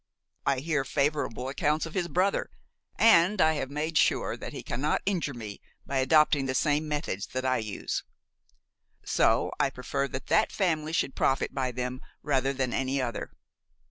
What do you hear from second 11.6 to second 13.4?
them rather than any other.